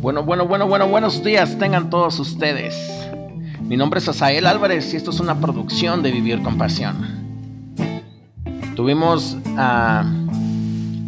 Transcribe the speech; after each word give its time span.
Bueno, 0.00 0.22
bueno, 0.22 0.46
bueno, 0.46 0.66
bueno, 0.66 0.88
buenos 0.88 1.22
días 1.22 1.58
tengan 1.58 1.90
todos 1.90 2.18
ustedes. 2.20 2.74
Mi 3.60 3.76
nombre 3.76 4.00
es 4.00 4.08
Asael 4.08 4.46
Álvarez 4.46 4.94
y 4.94 4.96
esto 4.96 5.10
es 5.10 5.20
una 5.20 5.38
producción 5.38 6.02
de 6.02 6.10
Vivir 6.10 6.40
con 6.40 6.56
Pasión. 6.56 6.96
Tuvimos 8.74 9.36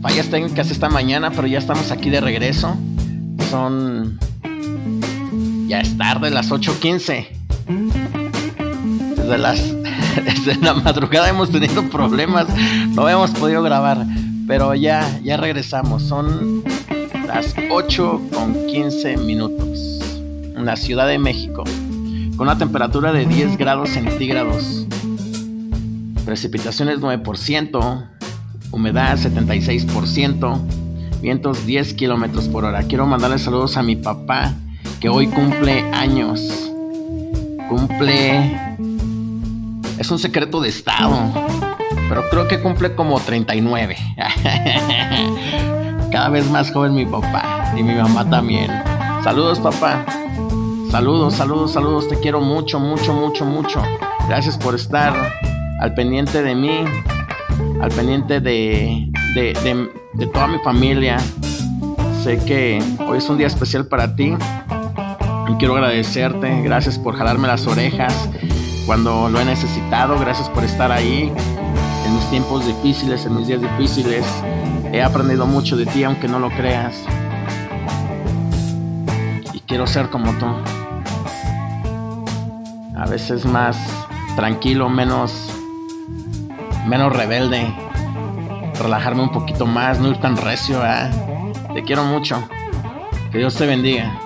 fallas 0.03 0.29
técnicas 0.29 0.71
esta 0.71 0.91
mañana, 0.91 1.31
pero 1.31 1.46
ya 1.46 1.59
estamos 1.59 1.91
aquí 1.91 2.11
de 2.11 2.21
regreso. 2.21 2.77
Son... 3.49 4.18
Ya 5.68 5.81
es 5.81 5.96
tarde, 5.96 6.29
las 6.29 6.50
8.15. 6.50 7.29
Desde 9.17 9.39
las... 9.39 9.75
Desde 10.22 10.57
la 10.57 10.75
madrugada 10.75 11.31
hemos 11.31 11.50
tenido 11.50 11.89
problemas, 11.89 12.46
no 12.90 13.09
hemos 13.09 13.31
podido 13.31 13.63
grabar, 13.63 14.04
pero 14.46 14.75
ya, 14.75 15.18
ya 15.25 15.39
regresamos. 15.39 16.03
Son 16.03 16.63
las 17.35 17.54
8 17.71 18.29
con 18.31 18.67
15 18.67 19.17
minutos 19.17 20.00
en 20.54 20.67
la 20.67 20.77
Ciudad 20.77 21.09
de 21.09 21.18
México, 21.18 21.64
con 22.36 22.46
una 22.46 22.58
temperatura 22.58 23.11
de 23.11 23.25
10 23.25 23.57
grados 23.57 23.89
centígrados, 23.89 24.86
precipitaciones 26.27 27.00
9%, 27.00 28.08
humedad 28.71 29.17
76%, 29.17 30.61
vientos 31.22 31.64
10 31.64 31.95
kilómetros 31.95 32.48
por 32.48 32.67
hora. 32.67 32.83
Quiero 32.83 33.06
mandarle 33.06 33.39
saludos 33.39 33.78
a 33.78 33.83
mi 33.83 33.97
papá 33.97 34.53
que 35.00 35.08
hoy 35.08 35.27
cumple 35.28 35.80
años. 35.92 36.70
Cumple. 37.70 38.77
Es 39.98 40.11
un 40.11 40.19
secreto 40.19 40.61
de 40.61 40.69
estado, 40.69 41.33
pero 42.11 42.28
creo 42.28 42.47
que 42.47 42.61
cumple 42.61 42.94
como 42.94 43.19
39. 43.20 43.97
Cada 46.12 46.28
vez 46.28 46.48
más 46.50 46.70
joven 46.70 46.94
mi 46.94 47.06
papá 47.06 47.72
y 47.74 47.82
mi 47.82 47.94
mamá 47.94 48.28
también. 48.28 48.70
Saludos 49.24 49.58
papá. 49.58 50.05
Saludos, 50.91 51.34
saludos, 51.34 51.72
saludos. 51.72 52.06
Te 52.06 52.20
quiero 52.20 52.42
mucho, 52.42 52.78
mucho, 52.78 53.14
mucho, 53.14 53.46
mucho. 53.46 53.82
Gracias 54.28 54.58
por 54.58 54.74
estar 54.74 55.14
al 55.80 55.94
pendiente 55.94 56.42
de 56.42 56.54
mí, 56.54 56.84
al 57.80 57.91
pendiente 57.92 58.41
de, 58.41 59.10
de, 59.34 59.88
de, 60.12 60.27
toda 60.27 60.48
mi 60.48 60.58
familia. 60.58 61.16
Sé 62.22 62.38
que 62.44 62.82
hoy 63.08 63.16
es 63.16 63.28
un 63.30 63.38
día 63.38 63.47
especial 63.47 63.86
para 63.86 64.14
ti 64.14 64.34
y 65.48 65.54
quiero 65.54 65.74
agradecerte. 65.76 66.60
Gracias 66.60 66.98
por 66.98 67.16
jalarme 67.16 67.48
las 67.48 67.66
orejas 67.66 68.28
cuando 68.84 69.30
lo 69.30 69.41
he 69.41 69.47
necesitado. 69.47 70.19
Gracias 70.19 70.50
por 70.50 70.62
estar 70.62 70.92
ahí 70.92 71.32
en 72.04 72.14
mis 72.14 72.28
tiempos 72.28 72.66
difíciles, 72.66 73.24
en 73.24 73.34
mis 73.34 73.47
días 73.47 73.62
difíciles. 73.62 74.26
He 74.92 75.02
aprendido 75.02 75.46
mucho 75.46 75.76
de 75.76 75.86
ti, 75.86 76.04
aunque 76.04 76.28
no 76.28 76.38
lo 76.38 76.50
creas. 76.50 76.94
Y 79.54 79.60
quiero 79.60 79.86
ser 79.86 80.10
como 80.10 80.32
tú. 80.34 80.46
A 82.96 83.06
veces 83.06 83.46
más 83.46 83.78
tranquilo, 84.36 84.90
menos 84.90 85.50
menos 86.86 87.16
rebelde. 87.16 87.72
Relajarme 88.78 89.22
un 89.22 89.32
poquito 89.32 89.66
más, 89.66 89.98
no 89.98 90.08
ir 90.08 90.18
tan 90.18 90.36
recio. 90.36 90.80
Te 91.72 91.82
quiero 91.84 92.04
mucho. 92.04 92.46
Que 93.30 93.38
Dios 93.38 93.54
te 93.54 93.66
bendiga. 93.66 94.22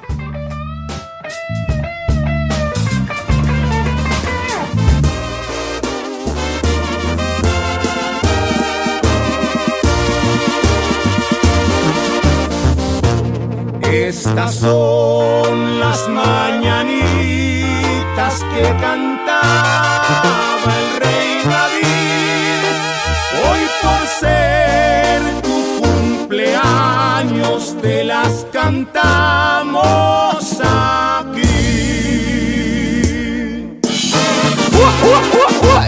Estas 14.27 14.55
son 14.57 15.79
las 15.79 16.09
mañanitas 16.09 17.05
que 18.53 18.63
cantaba 18.81 20.71
el 20.81 20.89
rey 21.01 21.43
David. 21.45 22.75
Hoy 23.45 23.63
por 23.83 24.03
ser 24.21 25.17
tu 25.43 25.59
cumpleaños 25.81 27.61
te 27.81 27.97
las 28.05 28.33
cantamos 28.53 29.81
aquí. 30.61 31.57
Uh, 34.73 34.79
uh, 35.07 35.21
uh, 35.39 35.87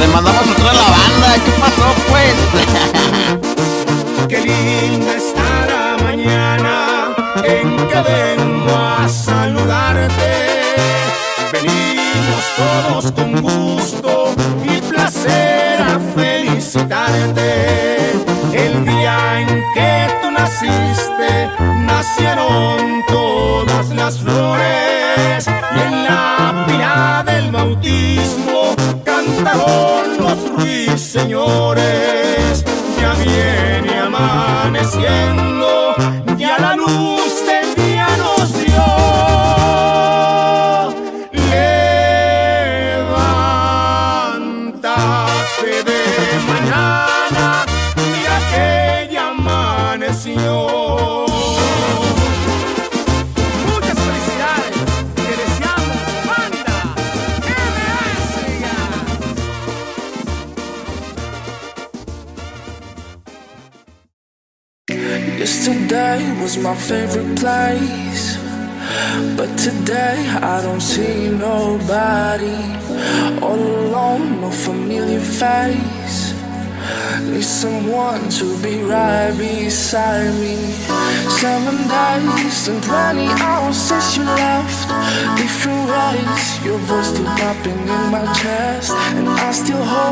Hasta 0.00 0.06
le 0.06 0.14
mandamos 0.14 0.48
a 0.48 0.72
la 0.72 0.82
banda. 0.82 1.34
¿Qué 1.44 1.50
pasó, 1.60 1.94
pues? 2.08 3.36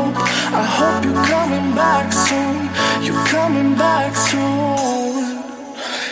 I 0.01 0.63
hope 0.63 1.03
you're 1.05 1.25
coming 1.25 1.75
back 1.75 2.11
soon. 2.13 2.69
You're 3.03 3.25
coming 3.27 3.75
back 3.75 4.15
soon. 4.15 5.43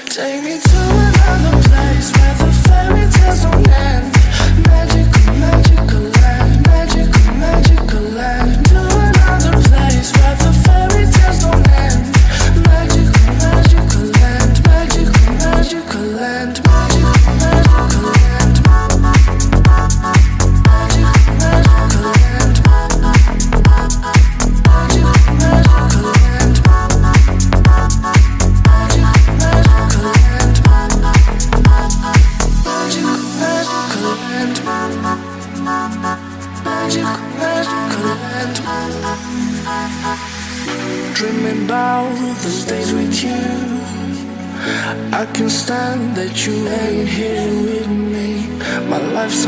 Take 0.06 0.44
me 0.44 0.59
to 0.59 0.80
another 1.06 1.56
place 1.69 2.12
where 2.16 2.36
the 2.42 2.51
fairy 2.66 3.10
tales 3.12 3.44
don't 3.44 3.68
end. 3.69 4.06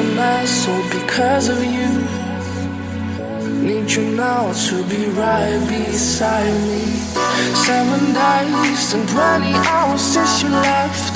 Me. 0.04 0.16
My 0.16 0.46
all 0.68 0.84
because 0.90 1.50
of 1.50 1.63
you. 1.63 1.90
Need 3.68 3.92
you 3.92 4.16
now 4.16 4.51
to 4.54 4.84
be 4.86 5.06
right 5.19 5.60
beside 5.68 6.54
me. 6.68 6.86
Seven 7.66 8.13
days 8.13 8.94
and 8.94 9.07
20 9.07 9.54
hours 9.68 10.01
since 10.01 10.44
you 10.44 10.50
left. 10.50 11.13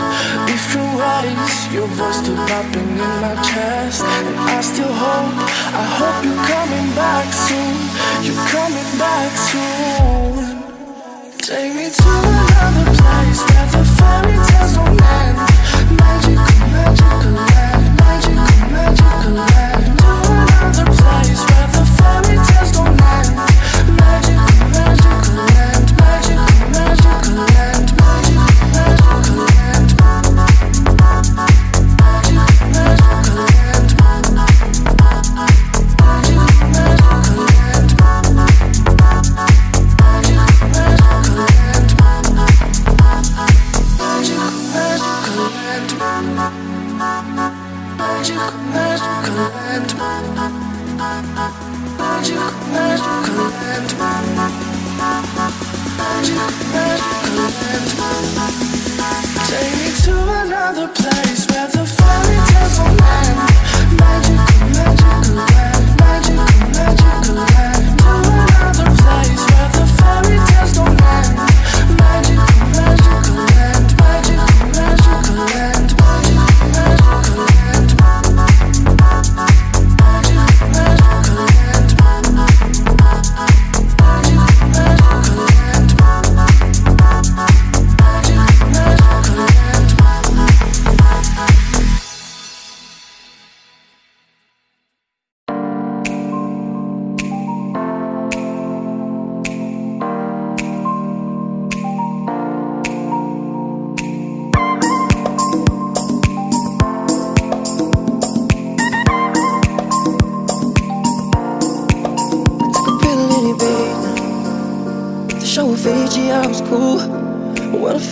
Different 0.47 0.91
ways, 0.99 1.73
your 1.73 1.87
voice 1.87 2.19
still 2.19 2.35
popping 2.47 2.97
in 3.05 3.13
my 3.23 3.35
chest. 3.49 4.03
And 4.03 4.37
I 4.57 4.61
still 4.61 4.93
hope, 4.93 5.35
I 5.81 5.83
hope 5.97 6.17
you're 6.25 6.43
coming 6.53 6.89
back 6.95 7.27
soon. 7.31 7.75
You're 8.25 8.45
coming 8.51 8.91
back 8.99 9.31
soon. 9.49 10.63
Take 11.39 11.75
me 11.75 11.89
to 11.89 12.09
another 12.33 12.87
place 12.99 13.39
where 13.47 13.67
the 13.73 13.83
fairy 13.97 14.35
tales 14.47 14.73
don't 14.75 15.01
end. 15.01 15.52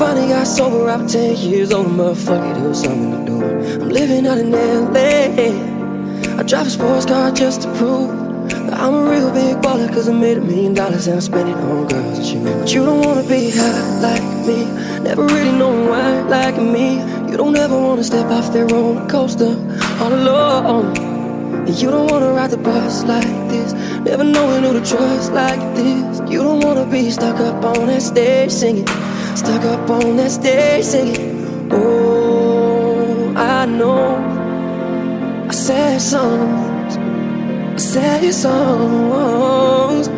Finally 0.02 0.30
got 0.30 0.48
sober 0.48 0.90
I 0.90 0.96
was 0.96 1.14
10 1.14 1.38
years 1.38 1.72
old 1.72 1.86
Motherfucker, 1.86 2.56
there 2.56 2.70
was 2.70 2.82
something 2.82 3.12
to 3.12 3.32
do. 3.32 3.38
I'm 3.82 3.90
living 3.90 4.26
out 4.26 4.40
in 4.40 4.52
L.A. 4.54 6.40
I 6.40 6.44
drive 6.44 6.66
a 6.66 6.70
sports 6.72 7.06
car 7.06 7.32
just 7.32 7.62
to 7.64 7.68
prove 7.76 8.10
That 8.50 8.74
I'm 8.84 8.96
a 8.96 9.04
real 9.12 9.32
big 9.32 9.58
baller 9.58 9.88
Cause 9.94 10.10
I 10.10 10.14
made 10.14 10.38
a 10.38 10.42
million 10.42 10.74
dollars 10.74 11.06
And 11.06 11.18
I 11.18 11.20
spent 11.20 11.50
it 11.50 11.56
on 11.56 11.88
girls 11.88 12.18
and 12.18 12.28
shit 12.28 12.44
But 12.44 12.74
you 12.74 12.84
don't 12.84 13.06
wanna 13.06 13.28
be 13.28 13.52
high 13.52 14.00
like 14.08 14.28
me 14.48 14.60
Never 15.04 15.24
really 15.24 15.56
know 15.62 15.74
why 15.90 16.22
like 16.38 16.58
me. 16.58 16.88
You 17.30 17.38
don't 17.38 17.56
ever 17.56 17.78
wanna 17.80 18.04
step 18.04 18.26
off 18.32 18.52
that 18.54 18.72
roller 18.72 19.08
coaster 19.08 19.54
All 20.02 20.12
alone. 20.12 20.96
You 21.68 21.92
don't 21.92 22.10
wanna 22.10 22.34
ride 22.34 22.50
the 22.50 22.58
bus 22.58 23.04
like 23.04 23.34
this 23.52 23.74
Never 24.10 24.24
knowing 24.24 24.64
who 24.64 24.74
to 24.74 24.84
trust 24.84 25.32
like 25.32 25.62
this. 25.76 26.20
You 26.28 26.42
don't 26.42 26.62
wanna 26.64 26.88
be 26.88 27.12
stuck 27.12 27.40
up 27.40 27.64
on 27.64 27.86
that 27.86 28.02
stage 28.02 28.52
singing 28.52 28.88
Stuck 29.36 29.64
up 29.64 29.90
on 29.90 30.18
that 30.18 30.32
stage 30.32 30.86
singing. 30.86 31.70
Oh, 31.72 33.34
I 33.36 33.66
know. 33.66 34.18
I 35.48 35.54
sad 35.54 36.02
songs. 36.02 36.98
I 36.98 37.78
sad 37.78 38.34
songs. 38.34 40.10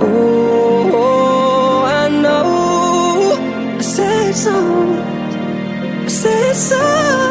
Oh, 0.00 1.84
I 1.84 2.08
know. 2.08 3.76
I 3.78 3.80
sad 3.82 4.34
songs. 4.34 5.34
I 6.04 6.08
sad 6.08 6.56
songs 6.56 7.25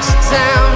Are 0.00 0.69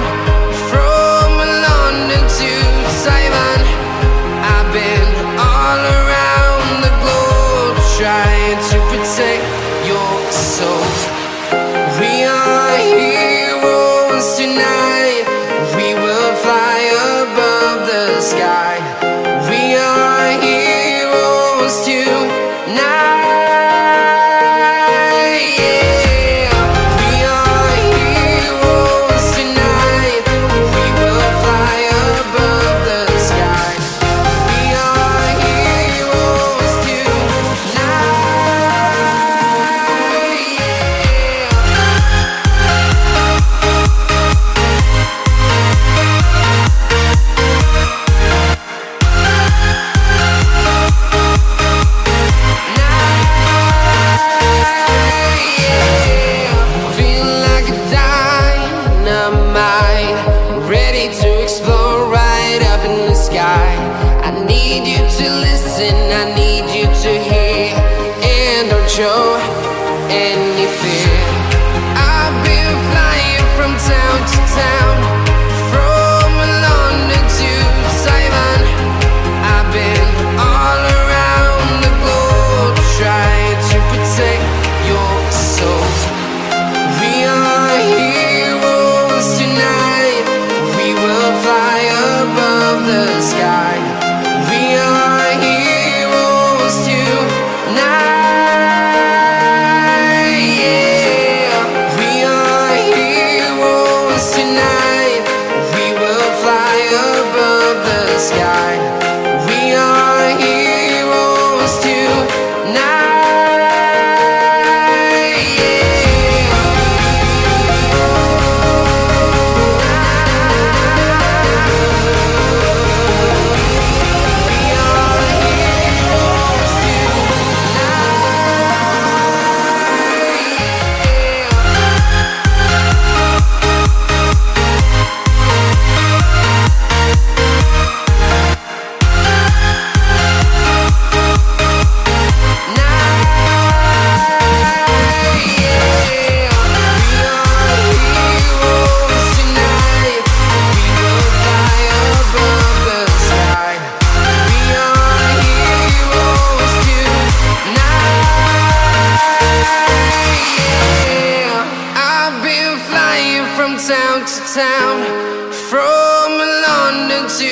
From 165.69 166.29
London 166.67 167.23
to 167.39 167.51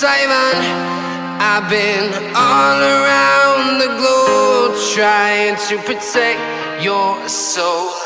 Taiwan 0.00 0.56
I've 1.40 1.68
been 1.68 2.08
all 2.34 2.80
around 2.80 3.78
the 3.78 3.90
globe 3.98 4.32
Trying 4.94 5.56
to 5.68 5.78
protect 5.84 6.84
your 6.84 7.26
soul. 7.28 8.01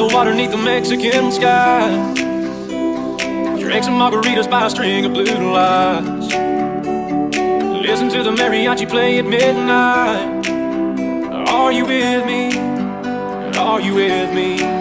The 0.00 0.14
water 0.14 0.34
neath 0.34 0.50
the 0.50 0.56
Mexican 0.56 1.30
sky. 1.30 1.90
Drink 3.60 3.84
some 3.84 3.98
margaritas 3.98 4.50
by 4.50 4.64
a 4.66 4.70
string 4.70 5.04
of 5.04 5.12
blue 5.12 5.52
lights. 5.52 6.28
Listen 7.86 8.08
to 8.08 8.22
the 8.22 8.30
mariachi 8.30 8.88
play 8.88 9.18
at 9.18 9.26
midnight. 9.26 10.48
Are 11.50 11.70
you 11.70 11.84
with 11.84 12.24
me? 12.24 12.58
Are 13.58 13.78
you 13.78 13.94
with 13.94 14.32
me? 14.32 14.79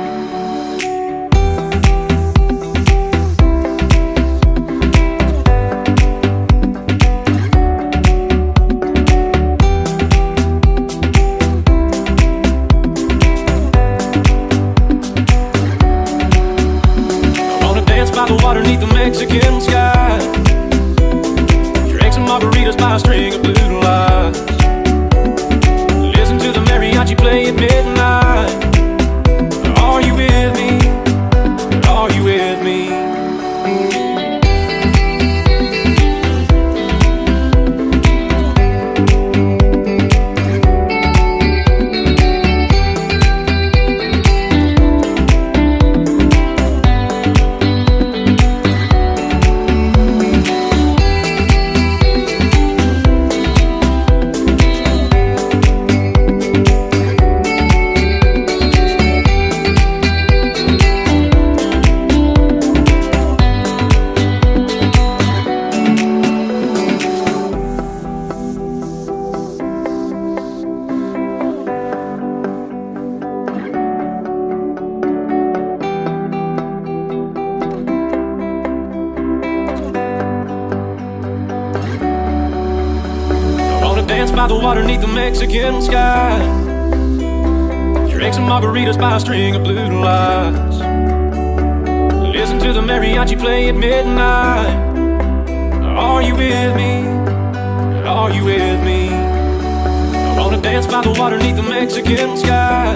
Mexican 85.39 85.81
sky. 85.81 86.37
Drink 88.11 88.33
some 88.33 88.43
margaritas 88.43 88.99
by 88.99 89.15
a 89.15 89.19
string 89.21 89.55
of 89.55 89.63
blue 89.63 90.01
lights. 90.01 90.79
Listen 92.35 92.59
to 92.59 92.73
the 92.73 92.81
mariachi 92.81 93.39
play 93.39 93.69
at 93.69 93.75
midnight. 93.75 94.67
Are 95.97 96.21
you 96.21 96.35
with 96.35 96.75
me? 96.75 97.07
Are 98.05 98.29
you 98.29 98.43
with 98.43 98.83
me? 98.83 99.07
I 99.11 100.35
wanna 100.37 100.61
dance 100.61 100.85
by 100.87 101.03
the 101.03 101.15
water 101.17 101.37
neath 101.37 101.55
the 101.55 101.63
Mexican 101.63 102.35
sky. 102.35 102.95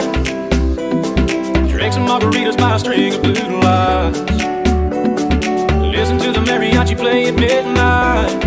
Drink 1.69 1.93
some 1.93 2.06
margaritas 2.06 2.58
by 2.58 2.75
a 2.75 2.79
string 2.79 3.13
of 3.13 3.21
blue 3.21 3.62
lights. 3.62 4.19
Listen 5.95 6.19
to 6.19 6.34
the 6.34 6.43
mariachi 6.45 6.97
play 6.97 7.27
at 7.27 7.36
midnight. 7.36 8.42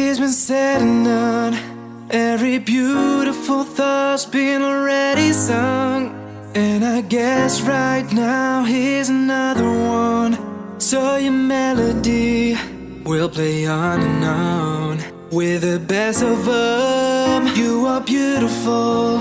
It's 0.00 0.20
been 0.20 0.28
said 0.28 0.80
and 0.80 1.04
done. 1.04 1.54
Every 2.10 2.58
beautiful 2.58 3.64
thought's 3.64 4.26
been 4.26 4.62
already 4.62 5.32
sung. 5.32 6.14
And 6.54 6.84
I 6.84 7.00
guess 7.00 7.60
right 7.62 8.06
now 8.12 8.62
here's 8.62 9.08
another 9.08 9.68
one. 9.68 10.32
So 10.78 11.16
your 11.16 11.32
melody 11.32 12.56
will 13.04 13.28
play 13.28 13.66
on 13.66 14.00
and 14.00 14.24
on. 14.24 14.98
With 15.32 15.62
the 15.62 15.80
best 15.80 16.22
of 16.22 16.44
them, 16.44 17.56
you 17.56 17.84
are 17.86 18.00
beautiful. 18.00 19.18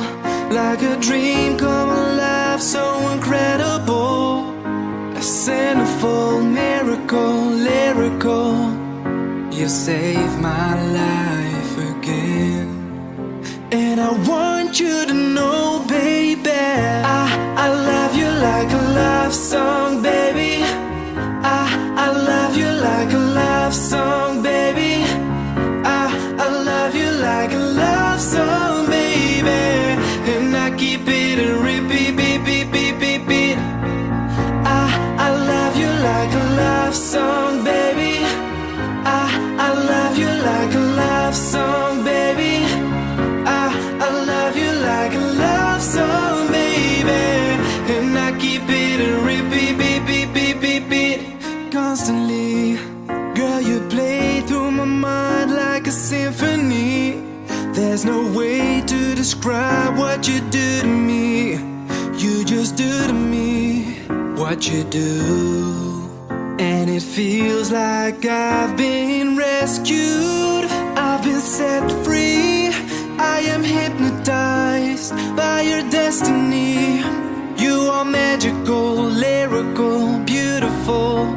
Like 0.60 0.82
a 0.84 0.96
dream 1.00 1.58
come 1.58 1.90
alive, 1.90 2.62
so 2.62 2.84
incredible. 3.16 4.52
A 5.16 5.24
centerfold 5.42 6.46
miracle, 6.54 7.46
lyrical. 7.70 8.87
You 9.58 9.67
saved 9.67 10.39
my 10.39 10.76
life 10.93 11.78
again. 11.91 12.70
And 13.72 14.00
I 14.00 14.12
want 14.30 14.80
you 14.80 15.08
to 15.08 15.13
know, 15.15 15.84
baby, 15.89 16.52
I, 16.52 17.56
I 17.58 17.67
love 17.67 18.15
you 18.15 18.30
like 18.30 18.72
a 18.72 18.84
love 18.93 19.34
song, 19.34 20.04
baby. 20.04 20.47
No 58.08 58.32
way 58.32 58.82
to 58.88 59.15
describe 59.15 59.98
what 59.98 60.30
you 60.30 60.39
do 60.50 60.82
to 60.82 60.88
me. 60.88 61.56
You 62.24 62.46
just 62.46 62.78
do 62.78 62.89
to 63.06 63.13
me 63.13 64.00
what 64.39 64.70
you 64.70 64.86
do. 64.86 66.10
And 66.58 66.89
it 66.89 67.04
feels 67.04 67.70
like 67.70 68.24
I've 68.26 68.78
been 68.78 69.36
rescued. 69.36 70.63
I've 70.96 71.22
been 71.22 71.41
set 71.41 71.91
free. 72.06 72.70
I 73.20 73.39
am 73.54 73.62
hypnotized 73.62 75.13
by 75.36 75.62
your 75.63 75.84
destiny. 75.89 77.04
You 77.58 77.76
are 77.91 78.06
magical, 78.06 78.93
lyrical, 79.26 80.20
beautiful. 80.20 81.37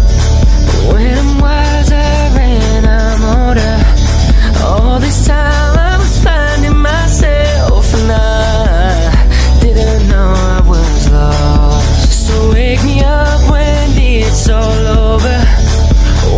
It's 14.31 14.49
all 14.49 14.87
over. 14.87 15.39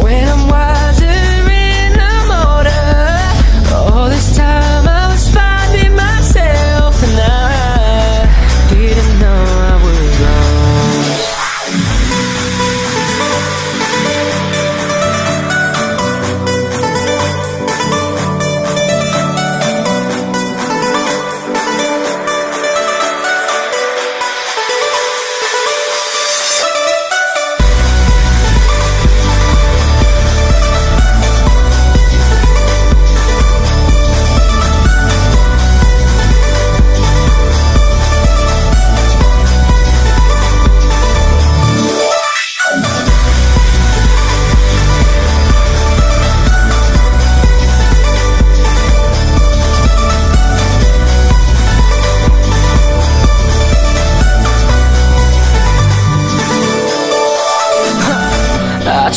When 0.03 0.32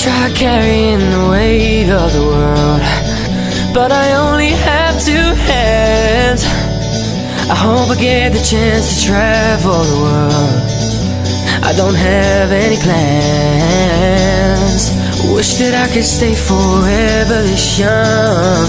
try 0.06 0.30
carrying 0.34 1.02
the 1.10 1.28
weight 1.30 1.90
of 1.90 2.12
the 2.12 2.22
world, 2.22 2.80
but 3.74 3.90
I 3.90 4.06
only 4.14 4.50
have 4.50 4.94
two 5.02 5.28
hands. 5.50 6.42
I 7.50 7.56
hope 7.66 7.90
I 7.90 7.96
get 7.96 8.32
the 8.32 8.42
chance 8.52 8.86
to 8.94 8.96
travel 9.08 9.82
the 9.92 9.98
world. 10.06 10.62
I 11.68 11.72
don't 11.80 11.96
have 11.96 12.52
any 12.52 12.78
plans. 12.86 14.82
Wish 15.34 15.58
that 15.58 15.74
I 15.74 15.86
could 15.92 16.08
stay 16.18 16.34
forever 16.50 17.42
this 17.50 17.78
young. 17.78 18.66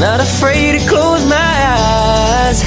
Not 0.00 0.20
afraid 0.20 0.80
to 0.80 0.82
close 0.88 1.24
my 1.28 1.52
eyes. 1.84 2.58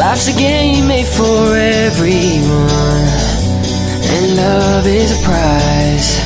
Life's 0.00 0.28
a 0.28 0.36
game 0.38 0.86
made 0.88 1.10
for 1.18 1.54
everyone. 1.84 3.08
And 4.14 4.36
love 4.36 4.86
is 4.86 5.10
a 5.12 5.20
prize. 5.28 6.25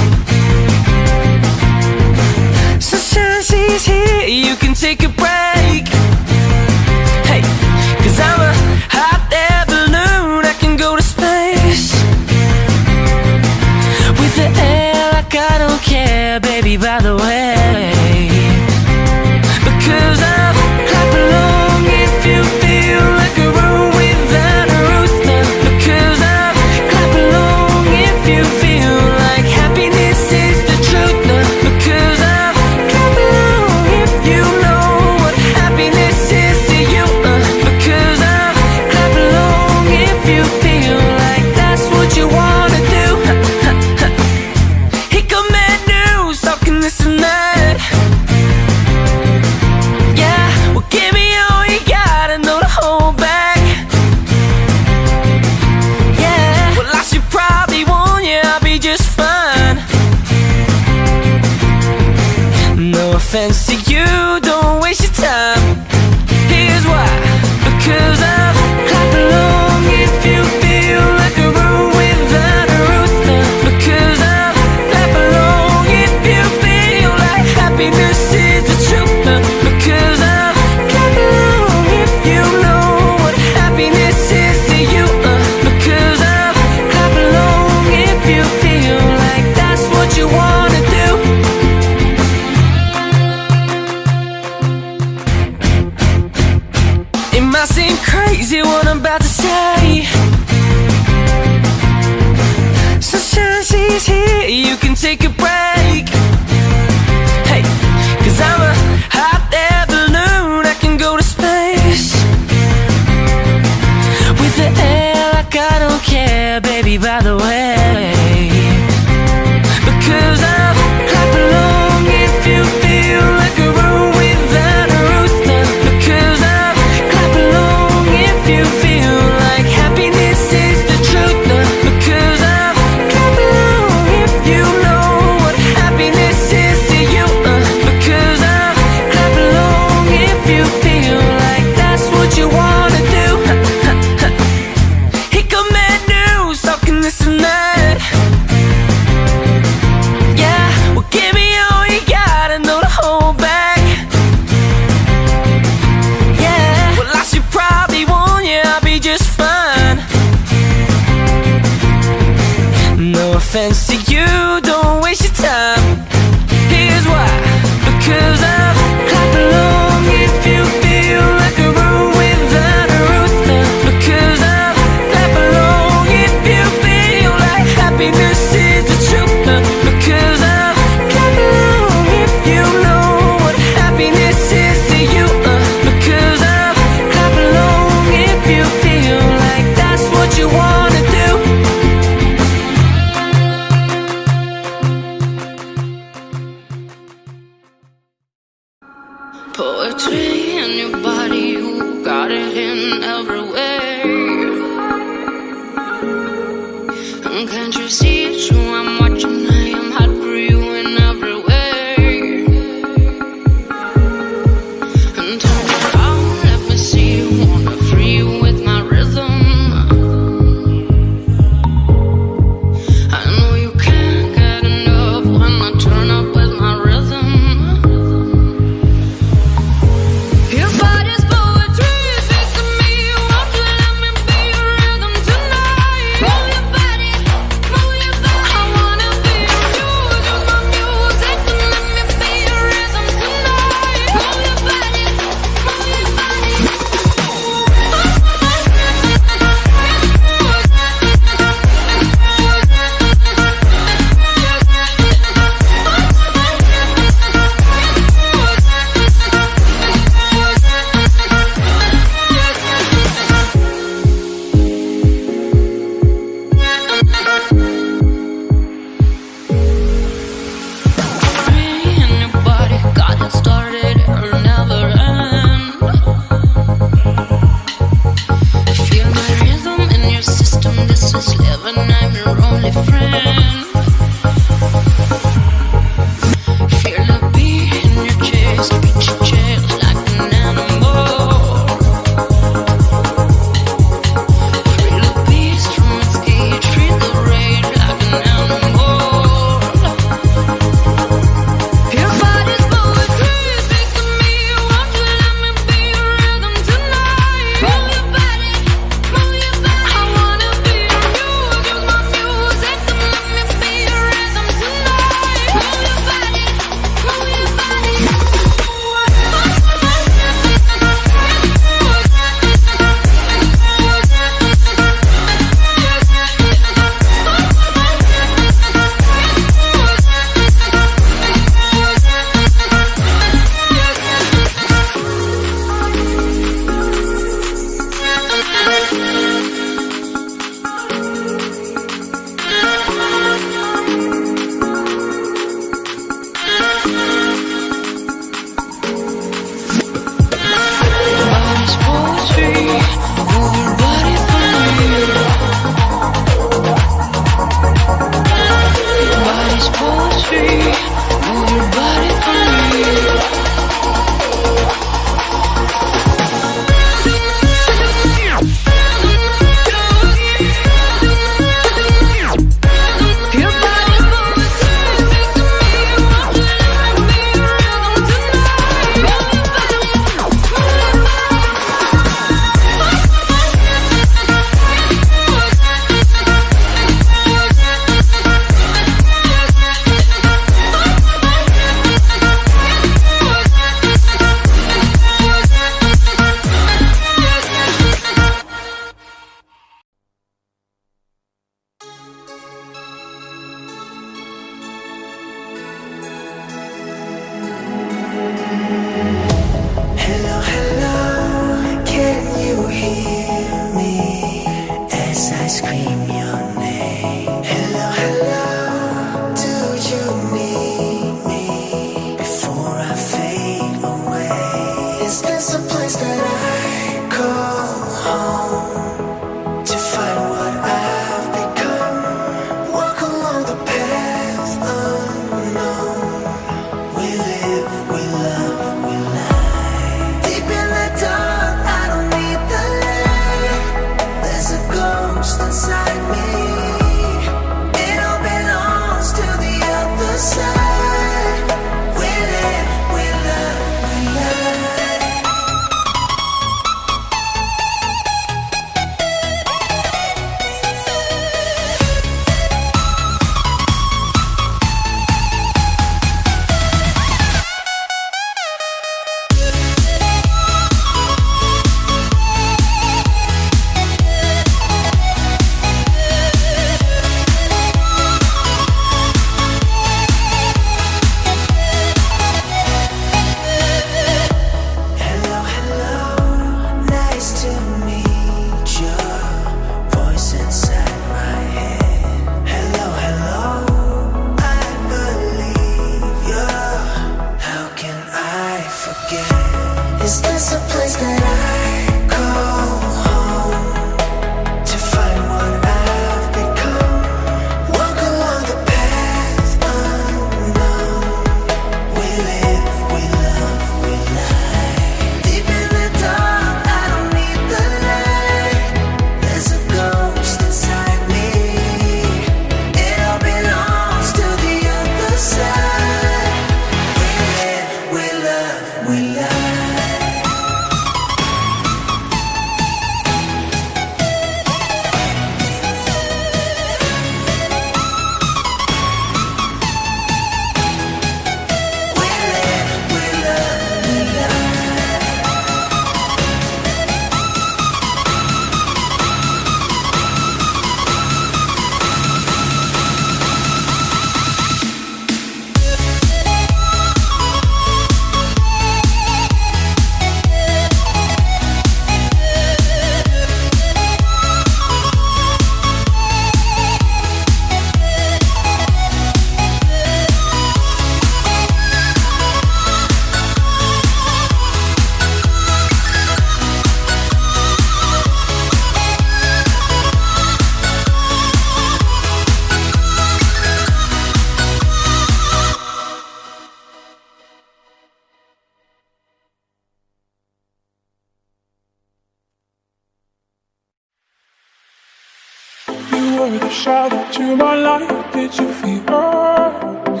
my 597.42 597.56
light. 597.56 598.12
Did 598.12 598.32
you 598.38 598.48
feel 598.60 598.94
us? 598.94 600.00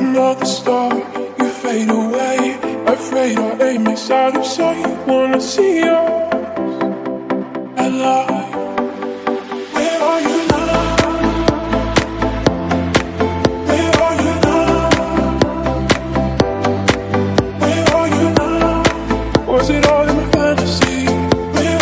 Another 0.00 0.46
star, 0.58 0.92
you 1.38 1.48
fade 1.62 1.90
away. 1.90 2.38
Afraid 2.86 3.38
our 3.38 3.62
aim 3.68 3.86
is 3.86 4.10
out 4.10 4.36
of 4.36 4.44
sight. 4.44 4.84
Wanna 5.06 5.40
see 5.40 5.82
us 5.82 6.32
alive. 7.86 8.49